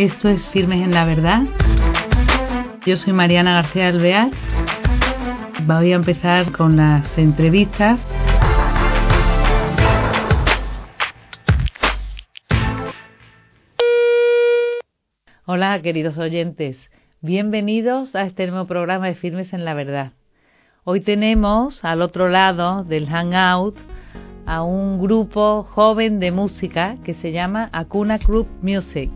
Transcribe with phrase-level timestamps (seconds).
[0.00, 1.42] Esto es Firmes en la Verdad.
[2.86, 4.30] Yo soy Mariana García Alvear.
[5.66, 8.00] Voy a empezar con las entrevistas.
[15.44, 16.78] Hola, queridos oyentes.
[17.20, 20.12] Bienvenidos a este nuevo programa de Firmes en la Verdad.
[20.84, 23.76] Hoy tenemos al otro lado del Hangout
[24.46, 29.10] a un grupo joven de música que se llama Acuna Group Music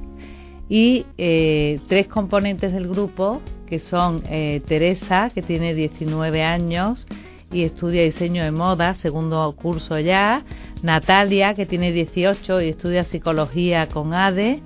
[0.68, 7.06] y eh, tres componentes del grupo que son eh, Teresa, que tiene 19 años
[7.50, 10.44] y estudia diseño de moda, segundo curso ya,
[10.82, 14.60] Natalia, que tiene 18 y estudia psicología con ADE,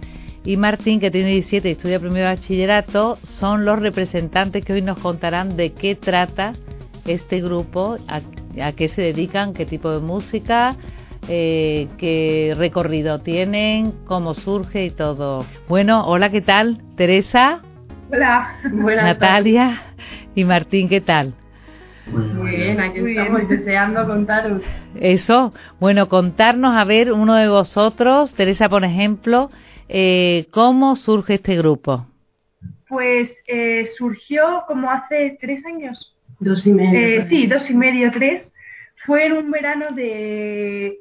[0.45, 4.99] y Martín, que tiene 17 y estudia primero bachillerato, son los representantes que hoy nos
[4.99, 6.55] contarán de qué trata
[7.05, 10.77] este grupo, a qué se dedican, qué tipo de música,
[11.29, 15.45] eh, qué recorrido tienen, cómo surge y todo.
[15.69, 16.83] Bueno, hola, ¿qué tal?
[16.97, 17.61] Teresa.
[18.11, 19.83] Hola, buenas Natalia
[20.35, 21.35] y Martín, ¿qué tal?
[22.07, 24.63] Muy bien, aquí estamos deseando contaros.
[24.99, 29.51] Eso, bueno, contarnos a ver uno de vosotros, Teresa, por ejemplo,
[29.89, 32.07] eh, ¿cómo surge este grupo?
[32.89, 36.17] Pues eh, surgió como hace tres años.
[36.41, 36.99] Dos y medio.
[36.99, 38.55] Eh, sí, dos y medio, tres.
[39.05, 40.99] Fue en un verano de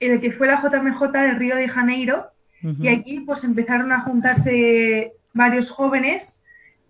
[0.00, 2.26] en el que fue la JMJ del Río de Janeiro
[2.62, 6.38] y aquí pues empezaron a juntarse varios jóvenes,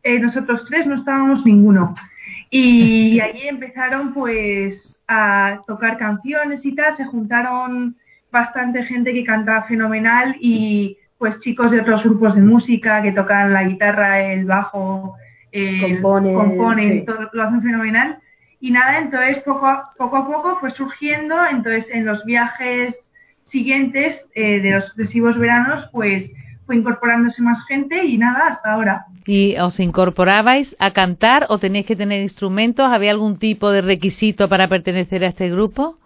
[0.03, 1.95] eh, nosotros tres no estábamos ninguno.
[2.51, 7.97] Y allí empezaron pues a tocar canciones y tal, se juntaron
[8.33, 13.53] bastante gente que cantaba fenomenal y pues chicos de otros grupos de música que tocan
[13.53, 15.15] la guitarra, el bajo,
[16.03, 18.20] componen, todo lo hacen fenomenal
[18.61, 22.95] y nada, entonces poco a, poco a poco fue surgiendo, entonces en los viajes
[23.45, 26.31] siguientes eh, de los sucesivos veranos, pues
[26.67, 29.07] fue incorporándose más gente y nada, hasta ahora.
[29.27, 32.87] ¿Y os incorporabais a cantar o tenéis que tener instrumentos?
[32.91, 35.97] ¿Había algún tipo de requisito para pertenecer a este grupo?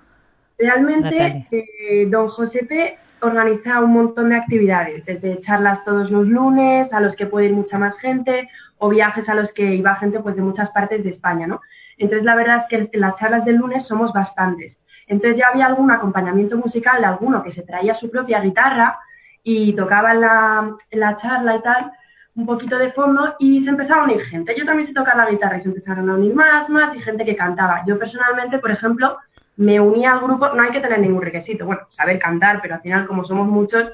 [0.58, 7.00] Realmente, eh, don Josepe organiza un montón de actividades, desde charlas todos los lunes, a
[7.00, 8.48] los que puede ir mucha más gente,
[8.78, 11.60] o viajes a los que iba gente pues de muchas partes de España, ¿no?
[11.98, 14.76] Entonces, la verdad es que en las charlas del lunes somos bastantes.
[15.06, 18.98] Entonces ya había algún acompañamiento musical de alguno que se traía su propia guitarra
[19.42, 21.92] y tocaba en la, la charla y tal,
[22.34, 24.54] un poquito de fondo y se empezaba a unir gente.
[24.56, 27.24] Yo también sé tocar la guitarra y se empezaron a unir más, más y gente
[27.24, 27.82] que cantaba.
[27.86, 29.18] Yo personalmente, por ejemplo,
[29.56, 32.80] me uní al grupo, no hay que tener ningún requisito, bueno, saber cantar, pero al
[32.80, 33.92] final como somos muchos.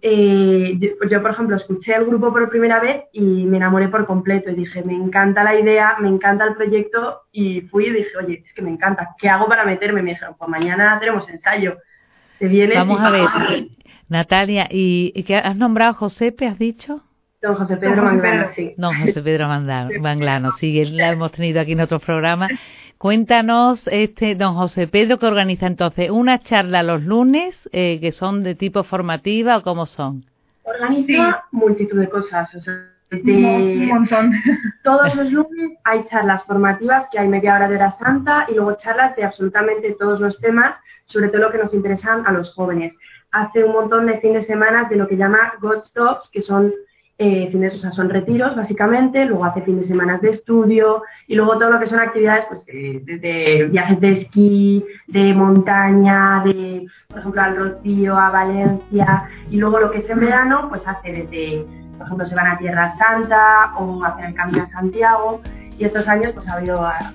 [0.00, 0.78] Eh,
[1.10, 4.54] yo, por ejemplo, escuché el grupo por primera vez y me enamoré por completo y
[4.54, 8.54] dije, me encanta la idea, me encanta el proyecto y fui y dije, oye, es
[8.54, 10.02] que me encanta, ¿qué hago para meterme?
[10.02, 11.76] Me dijeron, pues mañana tenemos ensayo.
[12.38, 12.78] ¿Te vienes?
[12.78, 13.26] Vamos a ver,
[14.08, 17.02] Natalia, ¿y, qué has nombrado Josepe, has dicho?
[17.42, 18.74] Don José Pedro Manglano, sí.
[18.78, 22.48] Don José Pedro Manglano, sí, la hemos tenido aquí en otro programa.
[22.98, 28.42] Cuéntanos, este don José Pedro, que organiza entonces una charla los lunes, eh, que son
[28.42, 30.24] de tipo formativa o cómo son.
[30.62, 34.32] Organiza multitud de cosas, o sea, un montón.
[34.82, 38.76] Todos los lunes hay charlas formativas, que hay media hora de hora santa, y luego
[38.76, 42.94] charlas de absolutamente todos los temas, sobre todo lo que nos interesan a los jóvenes.
[43.30, 46.72] Hace un montón de fines de semana de lo que llama God Stops, que son
[47.18, 51.34] eh, fines, o sea, son retiros básicamente, luego hace fines de semana de estudio y
[51.34, 57.20] luego todo lo que son actividades, pues de, viajes de esquí, de montaña, de, por
[57.20, 61.64] ejemplo, al Rocío, a Valencia y luego lo que es en verano, pues hace desde,
[61.96, 65.40] por ejemplo, se van a Tierra Santa o hacen el camino a Santiago
[65.78, 67.14] y estos años pues ha hado a,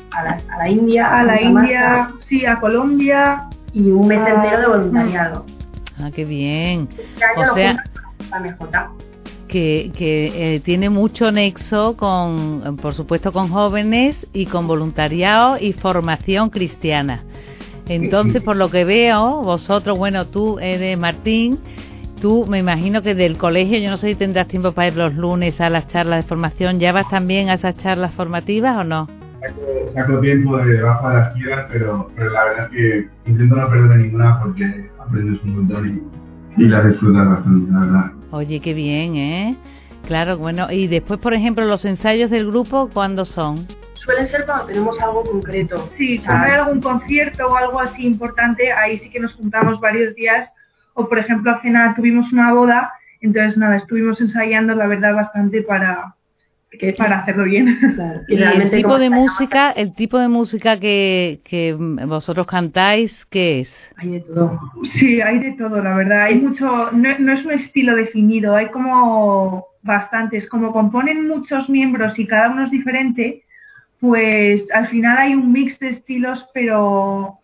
[0.57, 5.45] la, India, a, la India, sí, a Colombia y un mes entero de voluntariado.
[5.99, 6.89] Ah, qué bien.
[6.97, 7.83] Este año o sea,
[8.31, 8.39] la
[9.51, 16.49] que, eh, tiene mucho nexo con, por supuesto, con jóvenes y con voluntariado y formación
[16.49, 17.23] cristiana.
[17.87, 21.59] Entonces, por lo que veo, vosotros, bueno, tú eres Martín,
[22.21, 25.13] tú me imagino que del colegio, yo no sé si tendrás tiempo para ir los
[25.15, 29.09] lunes a las charlas de formación, ¿ya vas también a esas charlas formativas o no?
[29.93, 33.69] Saco, tiempo de bajo a las giras, pero, pero la verdad es que intento no
[33.69, 36.01] perder ninguna porque aprendes un montón
[36.57, 38.20] y, y las disfrutas bastante, la verdad.
[38.31, 39.57] Oye, qué bien, ¿eh?
[40.07, 43.67] Claro, bueno, y después, por ejemplo, los ensayos del grupo, ¿cuándo son?
[43.95, 45.89] Suelen ser cuando tenemos algo concreto.
[45.97, 50.15] Sí, si hay algún concierto o algo así importante, ahí sí que nos juntamos varios
[50.15, 50.51] días.
[50.93, 55.61] O, por ejemplo, hace nada tuvimos una boda, entonces nada, estuvimos ensayando, la verdad, bastante
[55.61, 56.15] para,
[56.79, 57.77] que para hacerlo bien.
[58.27, 63.75] y el tipo de música, el tipo de música que, que vosotros cantáis, ¿qué es?
[63.97, 64.59] Hay de todo.
[64.83, 66.23] Sí, hay de todo, la verdad.
[66.23, 70.47] Hay mucho, no, no es un estilo definido, hay como bastantes.
[70.47, 73.43] Como componen muchos miembros y cada uno es diferente,
[73.99, 77.37] pues al final hay un mix de estilos, pero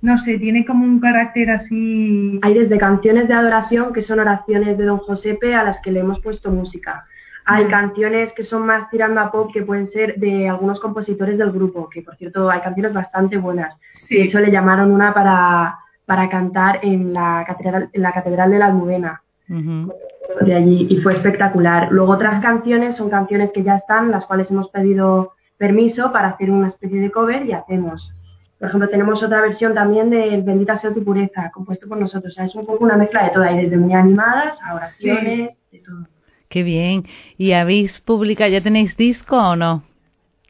[0.00, 2.38] no sé, tiene como un carácter así.
[2.42, 6.00] Hay desde canciones de adoración, que son oraciones de Don Josepe, a las que le
[6.00, 7.04] hemos puesto música.
[7.52, 11.50] Hay canciones que son más tirando a pop, que pueden ser de algunos compositores del
[11.50, 13.76] grupo, que por cierto hay canciones bastante buenas.
[14.08, 15.76] De hecho, le llamaron una para,
[16.06, 19.22] para cantar en la catedral, en la catedral de la Almudena.
[19.48, 21.88] De allí, y fue espectacular.
[21.90, 26.52] Luego otras canciones son canciones que ya están, las cuales hemos pedido permiso para hacer
[26.52, 28.12] una especie de cover y hacemos.
[28.60, 32.32] Por ejemplo, tenemos otra versión también de Bendita sea tu pureza, compuesto por nosotros.
[32.32, 35.50] O sea, es un poco una mezcla de todo, hay desde muy animadas a oraciones,
[35.72, 36.06] de todo.
[36.50, 37.04] Qué bien.
[37.38, 39.84] ¿Y habéis publicado, ya tenéis disco o no?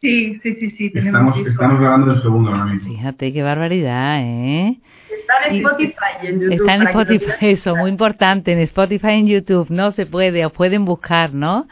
[0.00, 0.91] Sí, sí, sí, sí.
[0.91, 2.91] Tenemos estamos, estamos grabando el segundo ahora mismo.
[2.91, 4.79] Fíjate qué barbaridad, ¿eh?
[5.11, 6.52] Está en Spotify y en YouTube.
[6.55, 9.91] Está en Spotify, eso, muy importante, en Spotify y en YouTube, ¿no?
[9.93, 11.69] Se puede, os pueden buscar, ¿no?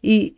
[0.00, 0.36] Y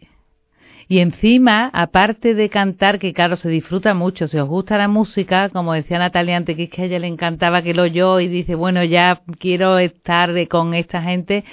[0.90, 5.50] y encima, aparte de cantar, que claro, se disfruta mucho, si os gusta la música,
[5.50, 8.28] como decía Natalia antes, que es que a ella le encantaba que lo oyó y
[8.28, 11.44] dice, bueno, ya quiero estar con esta gente,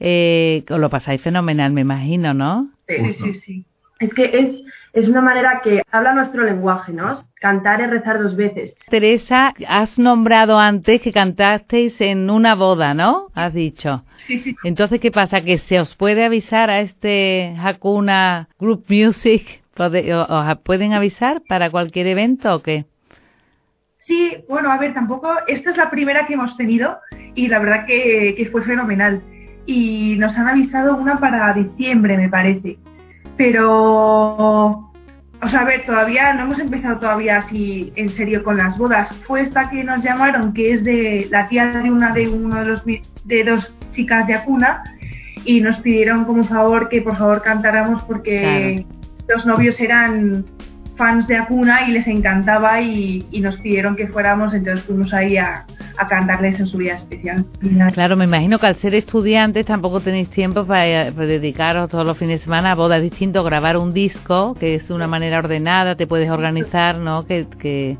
[0.00, 2.70] eh, os lo pasáis fenomenal, me imagino, ¿no?
[2.86, 3.64] Sí, sí, sí.
[4.00, 4.62] Es que es,
[4.92, 7.20] es una manera que habla nuestro lenguaje, ¿no?
[7.40, 8.74] Cantar es rezar dos veces.
[8.88, 13.26] Teresa, has nombrado antes que cantasteis en una boda, ¿no?
[13.34, 14.04] Has dicho.
[14.26, 14.54] Sí, sí.
[14.62, 15.42] Entonces, ¿qué pasa?
[15.42, 19.62] ¿Que se os puede avisar a este Hakuna Group Music?
[19.76, 22.84] ¿Os pueden avisar para cualquier evento o qué?
[24.06, 26.98] Sí, bueno, a ver, tampoco, esta es la primera que hemos tenido
[27.34, 29.22] y la verdad que, que fue fenomenal.
[29.68, 32.78] Y nos han avisado una para diciembre, me parece
[33.38, 34.90] pero
[35.40, 39.08] o sea, a ver, todavía no hemos empezado todavía así en serio con las bodas.
[39.26, 42.66] Fue esta que nos llamaron, que es de la tía de una de uno de
[42.66, 44.82] los de dos chicas de Acuna
[45.44, 48.84] y nos pidieron como favor que por favor cantáramos porque
[49.28, 50.44] los novios eran
[50.98, 55.64] fans de Acuna y les encantaba y, nos pidieron que fuéramos, entonces fuimos ahí a,
[56.08, 57.44] cantarles en su día especial.
[57.92, 62.40] Claro, me imagino que al ser estudiantes tampoco tenéis tiempo para, dedicaros todos los fines
[62.40, 66.30] de semana a bodas distintos, grabar un disco, que es una manera ordenada, te puedes
[66.30, 67.26] organizar, ¿no?
[67.26, 67.96] Que, que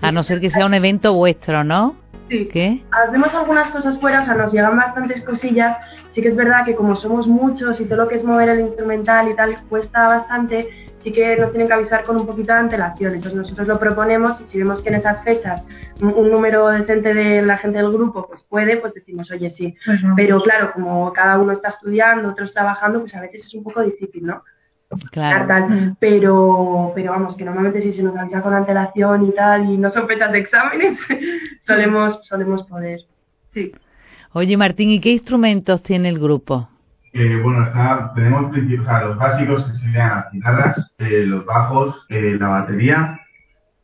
[0.00, 1.96] a no ser que sea un evento vuestro, ¿no?
[2.28, 2.48] Sí.
[2.52, 2.82] ¿Qué?
[3.06, 5.76] Hacemos algunas cosas fuera, o sea, nos llegan bastantes cosillas.
[6.12, 8.60] Sí que es verdad que como somos muchos y todo lo que es mover el
[8.60, 10.68] instrumental y tal cuesta bastante,
[11.02, 13.14] sí que nos tienen que avisar con un poquito de antelación.
[13.14, 15.62] Entonces nosotros lo proponemos y si vemos que en esas fechas
[16.00, 19.74] un, número decente de la gente del grupo pues puede, pues decimos, oye, sí.
[19.84, 23.64] Pues Pero claro, como cada uno está estudiando, otros trabajando, pues a veces es un
[23.64, 24.42] poco difícil, ¿no?
[25.12, 25.46] Claro.
[25.46, 25.96] Tal.
[26.00, 29.88] Pero, pero vamos, que normalmente si se nos avisa con antelación y tal, y no
[29.90, 30.98] son fechas de exámenes,
[31.66, 33.00] solemos, solemos poder.
[33.50, 33.72] Sí.
[34.32, 36.68] Oye, Martín, ¿y qué instrumentos tiene el grupo?
[37.12, 37.68] Eh, bueno,
[38.14, 43.20] tenemos o los básicos que serían las guitarras, eh, los bajos, eh, la batería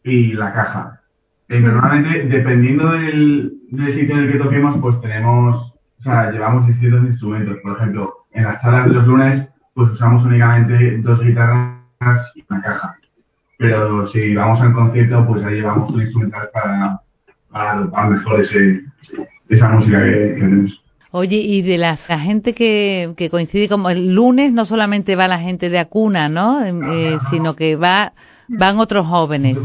[0.05, 1.00] y la caja.
[1.49, 3.52] normalmente, dependiendo del,
[3.93, 7.58] sitio en el que toquemos, pues tenemos, o sea, llevamos distintos instrumentos.
[7.62, 12.61] Por ejemplo, en las salas de los lunes, pues usamos únicamente dos guitarras y una
[12.61, 12.96] caja.
[13.58, 17.00] Pero si vamos al concierto, pues ahí llevamos un instrumental para,
[17.50, 18.82] para, mejor ese,
[19.48, 20.85] esa música que, que tenemos.
[21.19, 25.39] Oye, y de la, gente que, que, coincide como el lunes, no solamente va la
[25.39, 26.63] gente de Acuna, ¿no?
[26.63, 28.13] Em, eh, sino que va
[28.49, 29.56] van otros jóvenes.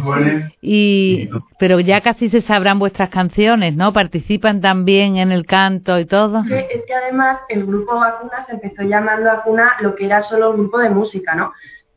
[0.62, 1.30] Y
[1.60, 3.92] pero ya casi se sabrán vuestras canciones, ¿no?
[3.92, 6.40] Participan también en el canto y todo.
[6.40, 10.22] Es que, es que además el grupo Acuna se empezó llamando Acuna lo que era
[10.22, 11.52] solo un grupo de música, ¿no?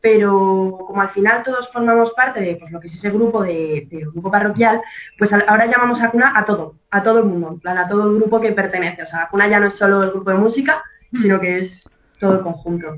[0.05, 3.87] Pero como al final todos formamos parte de pues, lo que es ese grupo de,
[3.89, 4.79] grupo parroquial,
[5.17, 8.39] pues ahora llamamos a Cuna a todo, a todo el mundo, a todo el grupo
[8.39, 9.01] que pertenece.
[9.01, 11.83] O sea, Cuna ya no es solo el grupo de música, sino que es
[12.19, 12.97] todo el conjunto.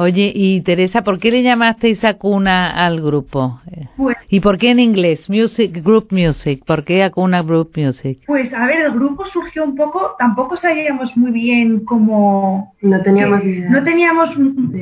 [0.00, 3.60] Oye, y Teresa, ¿por qué le llamasteis Acuna al grupo?
[3.96, 5.28] Pues, ¿Y por qué en inglés?
[5.28, 6.62] Music, Group Music.
[6.64, 8.20] ¿Por qué Acuna Group Music?
[8.28, 12.76] Pues a ver, el grupo surgió un poco, tampoco sabíamos muy bien cómo...
[12.80, 13.70] No teníamos idea.
[13.70, 14.30] No teníamos,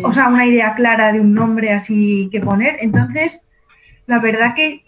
[0.04, 2.76] o sea, una idea clara de un nombre así que poner.
[2.80, 3.42] Entonces,
[4.06, 4.82] la verdad que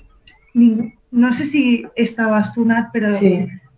[0.53, 3.19] no sé si estabas tú, Nat, pero...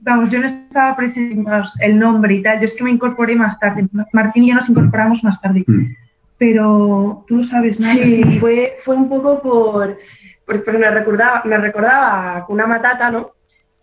[0.01, 1.49] Vamos, yo no estaba presente
[1.81, 2.59] el nombre y tal.
[2.59, 3.87] Yo es que me incorporé más tarde.
[4.13, 5.63] Martín y yo nos incorporamos más tarde.
[5.65, 5.95] Mm
[6.41, 8.03] pero tú no sabes nada.
[8.03, 9.99] Sí, fue, fue un poco por,
[10.47, 13.33] por, me recordaba, me recordaba una matata, ¿no?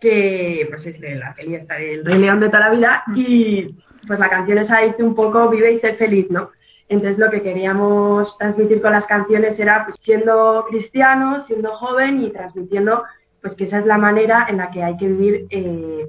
[0.00, 3.14] Que pues es la peli esta del Rey León de toda la vida mm.
[3.16, 3.76] y
[4.08, 6.50] pues la canción esa dice un poco vive y ser feliz, ¿no?
[6.88, 12.30] Entonces lo que queríamos transmitir con las canciones era pues siendo cristiano, siendo joven y
[12.30, 13.04] transmitiendo
[13.40, 16.08] pues que esa es la manera en la que hay que vivir eh,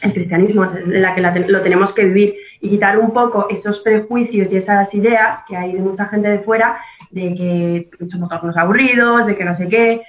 [0.00, 4.50] el cristianismo en la que lo tenemos que vivir y quitar un poco esos prejuicios
[4.50, 6.78] y esas ideas que hay de mucha gente de fuera
[7.10, 10.02] de que somos algunos aburridos, de que no sé qué.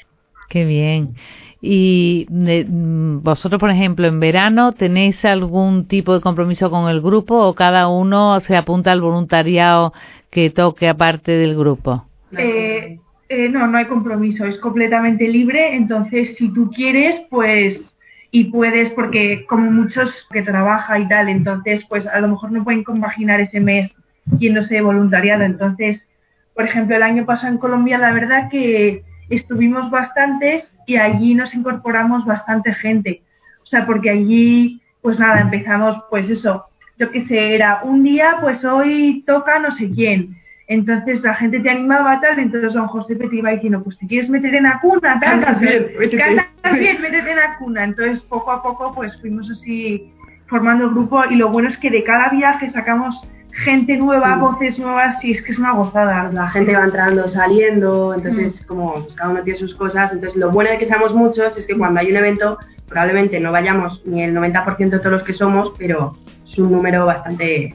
[0.50, 1.16] Qué bien.
[1.62, 7.56] Y vosotros, por ejemplo, en verano, ¿tenéis algún tipo de compromiso con el grupo o
[7.56, 9.94] cada uno se apunta al voluntariado
[10.30, 12.06] que toque aparte del grupo?
[12.38, 13.00] Eh,
[13.30, 15.76] eh, no, no hay compromiso, es completamente libre.
[15.76, 17.97] Entonces, si tú quieres, pues
[18.32, 22.64] y puedes, porque como muchos que trabaja y tal, entonces pues a lo mejor no
[22.64, 23.92] pueden compaginar ese mes
[24.38, 25.44] yéndose de voluntariado.
[25.44, 26.08] Entonces,
[26.54, 31.54] por ejemplo, el año pasado en Colombia, la verdad que estuvimos bastantes y allí nos
[31.54, 33.22] incorporamos bastante gente.
[33.64, 36.66] O sea, porque allí, pues nada, empezamos, pues eso,
[36.98, 40.37] yo qué sé, era un día, pues hoy toca no sé quién
[40.68, 44.30] entonces la gente te animaba tal, entonces don José te iba diciendo, pues te quieres
[44.30, 47.86] meter en la cuna, tal, cantas bien, bien, métete en la cuna.
[47.86, 50.12] Entonces poco a poco pues fuimos así
[50.48, 53.16] formando el grupo y lo bueno es que de cada viaje sacamos
[53.64, 56.30] gente nueva, voces nuevas y es que es una gozada.
[56.34, 58.68] La gente va entrando, saliendo, entonces mm.
[58.68, 60.12] como pues, cada uno tiene sus cosas.
[60.12, 62.58] Entonces lo bueno de que seamos muchos es que cuando hay un evento
[62.90, 67.06] probablemente no vayamos ni el 90% de todos los que somos, pero es un número
[67.06, 67.74] bastante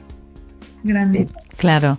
[0.83, 1.27] grande.
[1.57, 1.97] Claro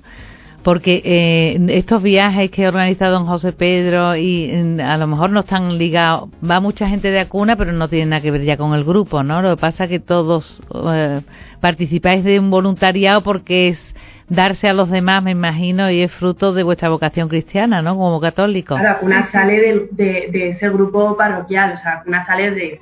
[0.64, 5.40] porque eh, estos viajes que ha organizado don José Pedro y a lo mejor no
[5.40, 8.72] están ligados, va mucha gente de Acuna, pero no tiene nada que ver ya con
[8.72, 9.42] el grupo, ¿no?
[9.42, 11.20] Lo que pasa es que todos eh,
[11.60, 13.94] participáis de un voluntariado porque es
[14.30, 17.94] darse a los demás, me imagino, y es fruto de vuestra vocación cristiana, ¿no?
[17.94, 18.74] Como católico.
[18.74, 22.80] Claro, Acuna sale de, ese grupo parroquial, o sea, Acuna sale de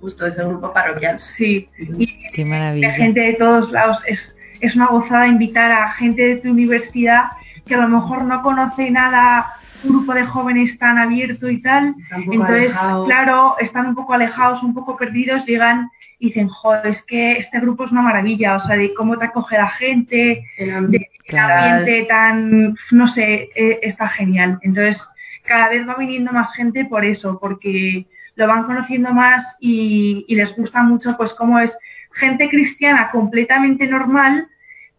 [0.00, 1.18] justo de ese grupo parroquial.
[1.18, 2.88] Sí, y Qué maravilla.
[2.88, 7.24] La gente de todos lados es es una gozada invitar a gente de tu universidad
[7.66, 11.94] que a lo mejor no conoce nada, un grupo de jóvenes tan abierto y tal.
[12.10, 12.72] Entonces,
[13.06, 17.60] claro, están un poco alejados, un poco perdidos, llegan y dicen, joder, es que este
[17.60, 22.74] grupo es una maravilla, o sea, de cómo te acoge la gente, el ambiente tan,
[22.90, 24.58] no sé, e, está genial.
[24.62, 25.02] Entonces,
[25.44, 28.06] cada vez va viniendo más gente por eso, porque
[28.36, 31.76] lo van conociendo más y, y les gusta mucho, pues, cómo es
[32.12, 34.48] gente cristiana completamente normal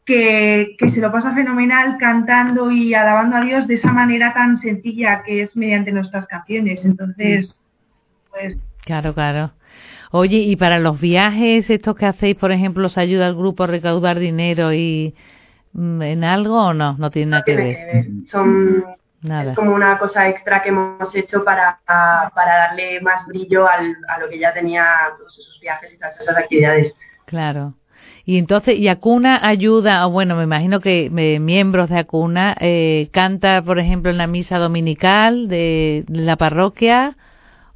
[0.06, 5.24] que, se lo pasa fenomenal cantando y alabando a Dios de esa manera tan sencilla
[5.24, 6.86] que es mediante nuestras canciones.
[6.86, 7.60] Entonces,
[8.30, 8.60] pues.
[8.84, 9.52] Claro, claro.
[10.12, 13.68] Oye, y para los viajes, estos que hacéis, por ejemplo, ¿os ayuda el grupo a
[13.68, 15.16] recaudar dinero y
[15.74, 16.96] mm, en algo o no?
[16.98, 18.06] No tiene nada que ver.
[18.26, 18.86] Son
[19.22, 19.52] nada.
[19.52, 24.20] Es como una cosa extra que hemos hecho para, para darle más brillo al, a
[24.20, 24.86] lo que ya tenía
[25.18, 26.94] todos esos viajes y todas esas actividades.
[27.26, 27.74] Claro.
[28.25, 30.05] Y entonces, ¿y Acuna ayuda?
[30.08, 34.58] bueno, me imagino que eh, miembros de Acuna eh, canta, por ejemplo, en la misa
[34.58, 37.15] dominical de la parroquia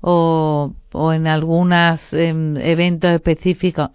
[0.01, 3.89] o, o en algunos em, eventos específicos.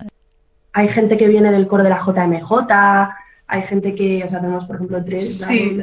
[0.73, 2.50] Hay gente que viene del coro de la JMJ,
[3.49, 5.76] hay gente que, o sea, tenemos, por ejemplo, tres, sí.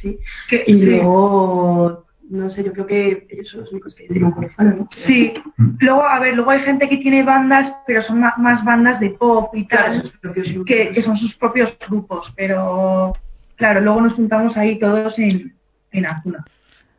[0.00, 0.18] sí.
[0.48, 4.78] Que, y luego no sé, yo creo que ellos son los únicos que tienen un
[4.78, 4.88] ¿no?
[4.90, 5.34] Sí,
[5.80, 9.54] luego, a ver, luego hay gente que tiene bandas, pero son más, bandas de pop
[9.54, 10.10] y tal,
[10.66, 13.12] que, que, son sus propios grupos, pero
[13.56, 15.52] claro, luego nos juntamos ahí todos en,
[15.92, 16.44] en Azula.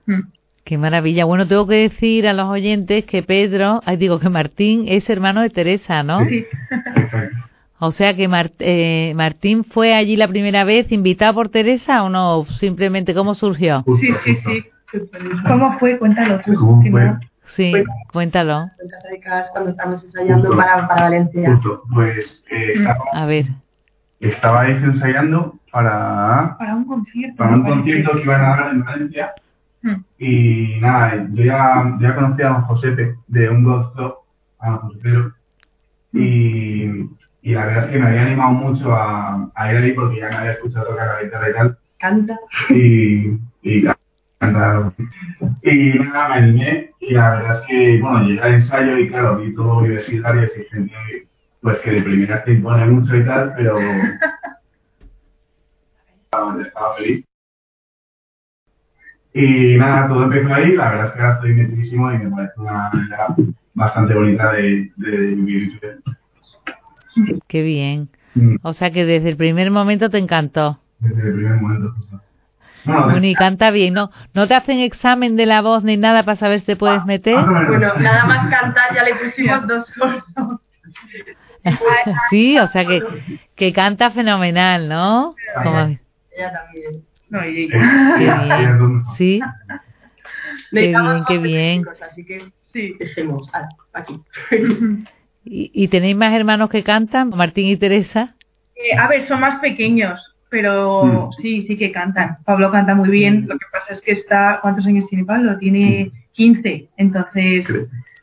[0.05, 0.21] Mm.
[0.65, 1.25] Qué maravilla.
[1.25, 5.49] Bueno, tengo que decir a los oyentes que Pedro, digo que Martín es hermano de
[5.49, 6.23] Teresa, ¿no?
[6.25, 6.45] Sí.
[7.79, 12.45] O sea que eh, Martín fue allí la primera vez invitado por Teresa o no,
[12.45, 13.83] simplemente cómo surgió.
[13.99, 14.63] sí, sí, sí.
[15.47, 15.97] ¿Cómo fue?
[15.97, 16.83] Cuéntalo tú.
[17.47, 17.73] Sí,
[18.11, 18.69] cuéntalo.
[19.51, 21.55] cuando estamos ensayando para, para, Valencia.
[21.55, 23.45] Justo, pues eh, a ver.
[24.19, 27.37] Estabais ensayando para, para un concierto.
[27.37, 29.33] Para un concierto que iban a dar en Valencia.
[29.81, 29.95] Hmm.
[30.17, 34.23] Y nada, yo ya, ya conocía a don Josepe de un gozo
[34.59, 35.33] a don.
[36.13, 36.17] Hmm.
[36.17, 37.09] Y,
[37.41, 40.29] y, la verdad es que me había animado mucho a, a ir ahí porque ya
[40.29, 41.77] me había escuchado tocar la guitarra y tal.
[41.99, 42.39] Canta.
[42.69, 43.87] Y, y
[45.61, 49.37] y nada, me animé y la verdad es que, bueno, llegué al ensayo y claro,
[49.37, 50.93] vi todo universitario y gente
[51.61, 53.77] pues que de primera te impone mucho y tal, pero
[56.61, 57.23] estaba feliz.
[59.33, 62.53] Y nada, todo empezó ahí, la verdad es que ahora estoy metidísimo y me parece
[62.57, 63.27] una manera
[63.73, 65.79] bastante bonita de, de vivir.
[67.47, 68.09] Qué bien.
[68.35, 68.57] Mm.
[68.61, 70.79] O sea que desde el primer momento te encantó.
[70.99, 72.21] Desde el primer momento, justo.
[72.85, 74.11] Bueno, y canta bien, ¿no?
[74.33, 77.35] ¿No te hacen examen de la voz ni nada para saber si te puedes meter?
[77.35, 80.23] Bueno, nada más cantar ya le pusimos dos solos.
[82.29, 83.01] sí, o sea que,
[83.55, 85.35] que canta fenomenal, ¿no?
[85.61, 87.03] Ella también.
[87.29, 89.03] No, y Qué bien.
[89.17, 89.41] Sí.
[90.71, 91.85] Qué bien, qué bien.
[92.01, 93.49] Así que sí, dejemos
[93.93, 94.19] aquí.
[95.45, 98.35] ¿Y, tenéis más hermanos que cantan, Martín y Teresa?
[98.75, 101.31] Eh, a ver, son más pequeños, pero mm.
[101.41, 102.37] sí, sí que cantan.
[102.45, 105.57] Pablo canta muy bien, lo que pasa es que está, ¿cuántos años tiene Pablo?
[105.57, 107.67] Tiene 15, entonces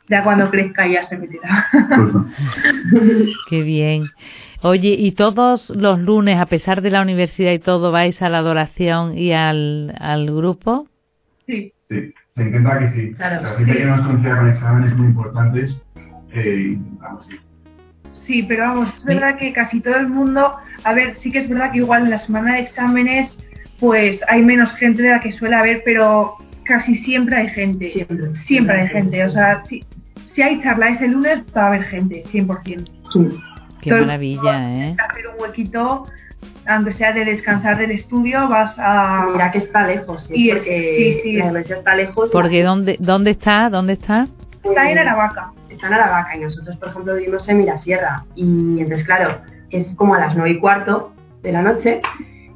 [0.07, 1.67] ya cuando crezca ya se meterá.
[3.49, 4.03] Qué bien.
[4.61, 8.37] Oye, ¿y todos los lunes, a pesar de la universidad y todo, vais a la
[8.37, 10.87] adoración y al, al grupo?
[11.47, 11.73] Sí.
[11.89, 13.13] Sí, se intenta que sí.
[13.15, 15.75] Claro, la gente que nos coincida con exámenes muy importantes,
[16.33, 17.35] eh, vamos, sí.
[18.11, 20.53] Sí, pero vamos, es verdad que casi todo el mundo,
[20.83, 23.37] a ver, sí que es verdad que igual en la semana de exámenes,
[23.79, 27.89] pues hay menos gente de la que suele haber, pero casi siempre hay gente.
[27.91, 28.35] Siempre.
[28.45, 29.25] Siempre hay gente.
[29.25, 29.83] O sea, si,
[30.33, 32.89] si hay charla ese lunes, va a haber gente, 100%.
[33.11, 33.39] Sí.
[33.81, 34.95] Qué maravilla, ¿eh?
[35.09, 36.05] Hacer un huequito,
[36.67, 39.27] aunque sea de descansar del estudio, vas a...
[39.31, 40.35] Mira que está lejos, ¿eh?
[40.35, 42.29] sí, porque sí, sí, está lejos.
[42.31, 43.69] Porque ¿dónde, ¿dónde está?
[43.69, 44.27] ¿Dónde está?
[44.63, 45.51] Está en Aravaca.
[45.81, 48.23] Está en Aravaca y nosotros, por ejemplo, vivimos en Mirasierra.
[48.35, 51.11] Y entonces, claro, es como a las nueve y cuarto
[51.41, 52.01] de la noche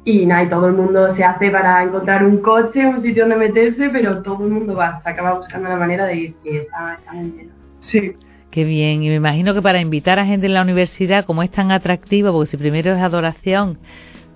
[0.04, 3.48] y nada, y todo el mundo se hace para encontrar un coche, un sitio donde
[3.48, 6.94] meterse, pero todo el mundo va, se acaba buscando la manera de ir y está,
[6.94, 7.52] está muy lleno.
[7.80, 8.12] Sí.
[8.52, 11.50] Qué bien, y me imagino que para invitar a gente en la universidad, como es
[11.50, 13.80] tan atractivo, porque si primero es adoración,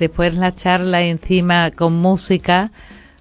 [0.00, 2.72] después la charla y encima con música,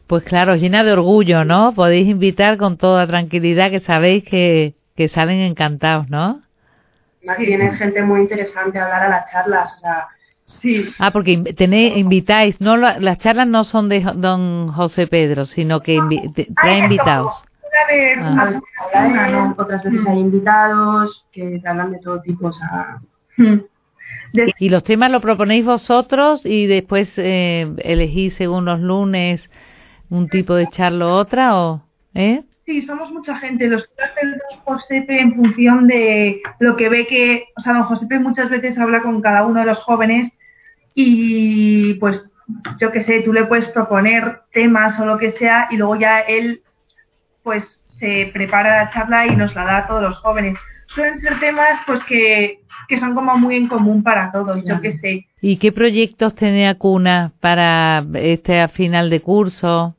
[0.08, 1.76] pues claro, llena de orgullo, ¿no?
[1.76, 6.42] Podéis invitar con toda tranquilidad que sabéis que, que salen encantados, ¿no?
[7.24, 10.08] Más viene gente muy interesante a hablar a las charlas, o sea,
[10.44, 10.84] Sí.
[10.98, 16.00] Ah, porque tenéis, invitáis, no las charlas no son de don José Pedro, sino que
[16.60, 17.36] trae invitados.
[18.24, 18.60] Ah.
[19.56, 22.48] Otras veces hay invitados que hablan de todo tipo.
[22.48, 22.98] O sea,
[23.38, 23.60] hmm.
[24.58, 29.52] ¿Y los temas lo proponéis vosotros y después eh, elegís según los lunes
[30.10, 31.62] un tipo de charla u otra?
[31.62, 31.84] O,
[32.16, 32.42] ¿eh?
[32.70, 33.68] Sí, somos mucha gente.
[33.68, 37.46] Los que hacen don Josepe en función de lo que ve que.
[37.58, 40.32] O sea, don Josepe muchas veces habla con cada uno de los jóvenes
[40.94, 42.24] y pues
[42.80, 46.20] yo qué sé, tú le puedes proponer temas o lo que sea y luego ya
[46.20, 46.62] él
[47.42, 50.56] pues se prepara la charla y nos la da a todos los jóvenes.
[50.90, 54.92] Suelen ser temas pues que, que son como muy en común para todos, yo qué
[55.00, 55.26] sé.
[55.42, 59.96] ¿Y qué proyectos tiene Acuna para este final de curso?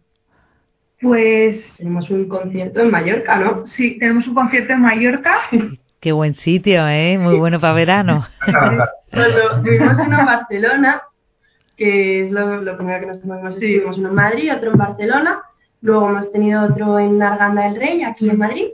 [1.00, 3.64] Pues tenemos un concierto en Mallorca, ¿no?
[3.64, 5.38] Sí, tenemos un concierto en Mallorca.
[6.00, 7.18] Qué buen sitio, ¿eh?
[7.18, 8.26] Muy bueno para verano.
[9.10, 11.02] Cuando tuvimos uno en Barcelona,
[11.76, 13.76] que es lo, lo primero que nos movimos, sí.
[13.76, 15.42] tuvimos uno en Madrid, otro en Barcelona,
[15.82, 18.68] luego hemos tenido otro en Arganda del Rey, aquí en Madrid,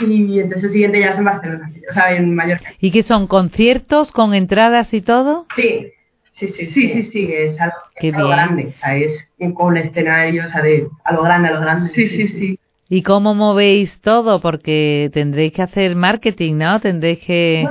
[0.00, 2.70] y entonces el siguiente ya es en Barcelona, o sea, en Mallorca.
[2.80, 5.46] ¿Y qué son conciertos con entradas y todo?
[5.56, 5.92] Sí,
[6.38, 10.44] sí, sí, sí, sí, sí, es algo, es algo grande, o sea, es con escenario,
[10.44, 11.88] o sea, de a lo grande, a lo grande.
[11.88, 12.58] Sí, sí, sí.
[12.88, 14.40] ¿Y cómo movéis todo?
[14.40, 16.80] Porque tendréis que hacer marketing, ¿no?
[16.80, 17.68] Tendréis que,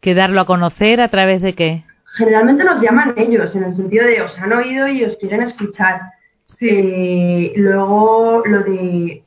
[0.00, 1.84] que darlo a conocer a través de qué.
[2.16, 6.00] Generalmente nos llaman ellos, en el sentido de os han oído y os quieren escuchar.
[6.46, 7.52] Sí.
[7.54, 9.22] luego lo de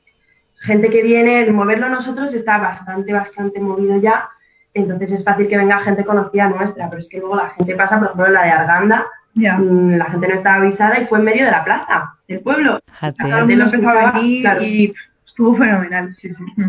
[0.61, 4.29] gente que viene, el moverlo nosotros está bastante, bastante movido ya.
[4.73, 7.99] Entonces es fácil que venga gente conocida nuestra, pero es que luego la gente pasa,
[7.99, 11.45] por ejemplo, la de Arganda, mm, la gente no estaba avisada y fue en medio
[11.45, 12.79] de la plaza del pueblo.
[13.01, 14.93] La gente lo empezaba aquí y
[15.25, 16.63] estuvo fenomenal, sí, sí.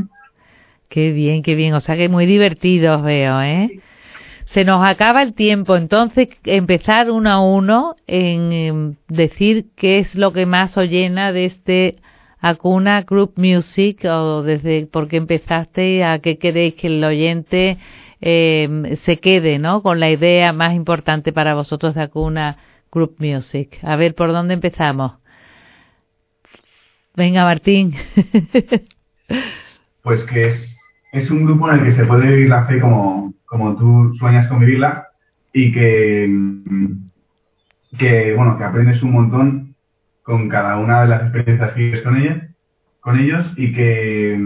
[0.88, 1.75] Qué bien, qué bien.
[1.75, 3.81] O sea que muy divertidos veo, ¿eh?
[4.47, 10.35] Se nos acaba el tiempo, entonces empezar uno a uno en decir qué es lo
[10.35, 11.97] que más os llena de este
[12.43, 17.79] Acuna Group Music o desde por qué empezaste a qué queréis que el oyente
[18.21, 19.81] eh, se quede, ¿no?
[19.81, 22.57] Con la idea más importante para vosotros de Acuna
[22.91, 23.79] Group Music.
[23.83, 25.13] A ver, ¿por dónde empezamos?
[27.15, 27.95] Venga, Martín.
[30.03, 30.77] pues que es,
[31.13, 34.49] es, un grupo en el que se puede vivir la fe como, como tú sueñas
[34.49, 35.07] con vivirla
[35.53, 36.29] y que,
[37.99, 39.72] que, bueno, que aprendes un montón
[40.23, 42.49] con cada una de las experiencias que vives con ella,
[43.01, 44.39] con ellos y que,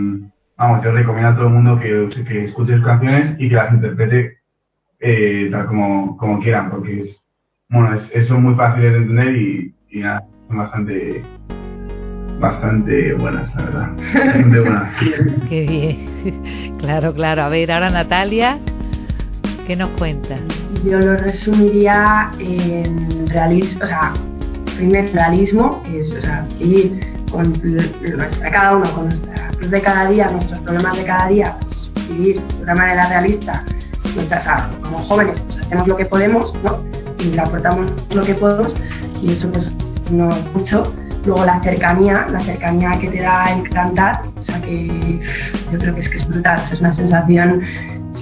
[0.56, 3.72] vamos, yo recomiendo a todo el mundo que, que escuche sus canciones y que las
[3.72, 4.38] interprete
[5.00, 7.22] eh, tal como, como quieran, porque es,
[7.68, 11.22] bueno, es, son muy fáciles de entender y, y nada, son bastante
[12.40, 13.90] bastante buenas, la verdad.
[14.14, 14.94] Bastante buenas.
[15.48, 16.76] Qué bien.
[16.78, 17.42] Claro, claro.
[17.42, 18.58] A ver, ahora Natalia,
[19.66, 20.40] ¿qué nos cuentas?
[20.84, 24.12] Yo lo resumiría en realismo, o sea,
[24.76, 26.14] primer realismo, es,
[26.58, 27.52] vivir con
[28.52, 32.40] cada uno con nuestra cruz de cada día, nuestros problemas de cada día, pues vivir
[32.40, 33.64] de una manera realista,
[34.14, 36.82] nuestras, sea, como jóvenes, pues hacemos lo que podemos, ¿no?
[37.18, 38.74] Y le aportamos lo que podemos,
[39.22, 39.72] y eso pues
[40.10, 40.92] no mucho
[41.26, 45.20] Luego la cercanía, la cercanía que te da el cantar, o sea que
[45.72, 47.62] yo creo que es que es brutal, es una sensación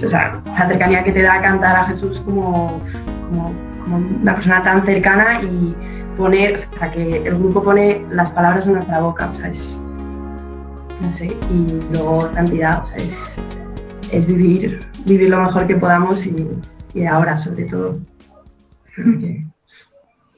[0.03, 2.81] o sea, la cercanía que te da cantar a Jesús como,
[3.29, 5.75] como, como una persona tan cercana y
[6.17, 9.77] poner, o sea, que el grupo pone las palabras en nuestra boca, o sea, es,
[11.01, 13.13] no sé, y luego cantidad, o sea, es,
[14.11, 16.47] es vivir, vivir lo mejor que podamos y,
[16.93, 17.99] y ahora sobre todo.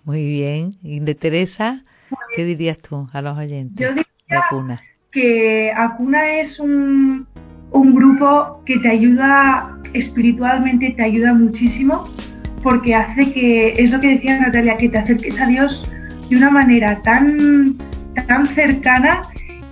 [0.04, 0.76] Muy bien.
[0.82, 1.84] ¿Y de Teresa?
[2.36, 3.78] ¿Qué dirías tú a los oyentes?
[3.78, 7.28] Yo diría que Acuna es un,
[7.72, 12.10] un grupo que te ayuda espiritualmente, te ayuda muchísimo
[12.68, 15.90] porque hace que, es lo que decía Natalia, que te acerques a Dios
[16.30, 17.78] de una manera tan,
[18.28, 19.22] tan cercana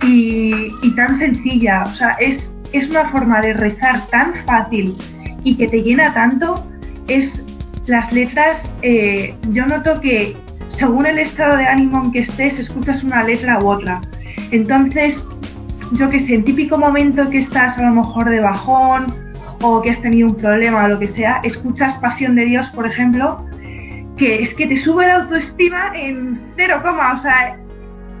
[0.00, 1.82] y, tan sencilla.
[1.82, 4.96] O sea, es, es una forma de rezar tan fácil
[5.44, 6.66] y que te llena tanto.
[7.06, 7.44] Es
[7.86, 10.34] las letras, eh, yo noto que
[10.78, 14.00] según el estado de ánimo en que estés, escuchas una letra u otra.
[14.52, 15.14] Entonces,
[15.98, 19.25] yo que sé, en típico momento que estás a lo mejor de bajón
[19.66, 22.86] o que has tenido un problema o lo que sea, escuchas Pasión de Dios, por
[22.86, 23.44] ejemplo,
[24.16, 27.58] que es que te sube la autoestima en cero coma, o sea,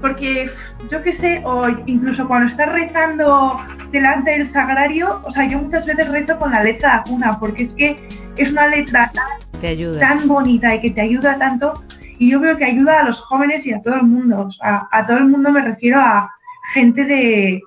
[0.00, 0.50] porque
[0.90, 3.60] yo que sé, o incluso cuando estás rezando
[3.92, 7.64] delante del sagrario, o sea, yo muchas veces rezo con la letra de cuna, porque
[7.64, 7.96] es que
[8.36, 11.82] es una letra tan, tan bonita y que te ayuda tanto
[12.18, 14.48] y yo veo que ayuda a los jóvenes y a todo el mundo.
[14.62, 16.30] a todo el mundo me refiero a
[16.72, 17.60] gente de,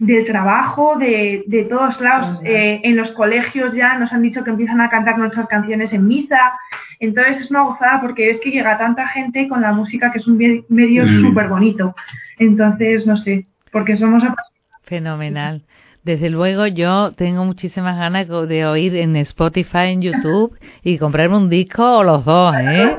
[0.00, 2.40] del trabajo, de, de todos lados.
[2.42, 6.08] Eh, en los colegios ya nos han dicho que empiezan a cantar nuestras canciones en
[6.08, 6.52] misa.
[6.98, 10.26] Entonces es una gozada porque es que llega tanta gente con la música que es
[10.26, 11.20] un medio mm.
[11.20, 11.94] súper bonito.
[12.38, 14.24] Entonces, no sé, porque somos
[14.84, 15.62] Fenomenal.
[16.02, 21.50] Desde luego yo tengo muchísimas ganas de oír en Spotify, en YouTube y comprarme un
[21.50, 22.96] disco o los dos, ¿eh?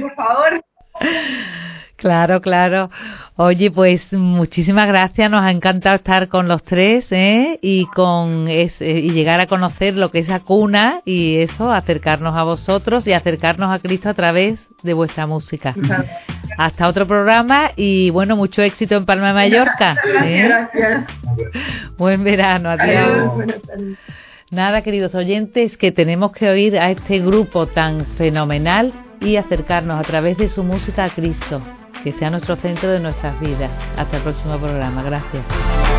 [0.00, 0.64] Por favor.
[1.96, 2.90] Claro, claro.
[3.38, 5.30] Oye, pues muchísimas gracias.
[5.30, 7.58] Nos ha encantado estar con los tres ¿eh?
[7.60, 13.06] y con y llegar a conocer lo que es cuna y eso, acercarnos a vosotros
[13.06, 15.74] y acercarnos a Cristo a través de vuestra música.
[16.56, 19.96] Hasta otro programa y bueno, mucho éxito en Palma de Mallorca.
[20.24, 20.48] ¿eh?
[20.48, 21.04] Gracias.
[21.98, 22.70] Buen verano.
[22.70, 23.34] Adiós.
[24.50, 30.04] Nada, queridos oyentes, que tenemos que oír a este grupo tan fenomenal y acercarnos a
[30.04, 31.60] través de su música a Cristo
[32.02, 33.70] que sea nuestro centro de nuestras vidas.
[33.96, 35.02] Hasta el próximo programa.
[35.02, 35.95] Gracias.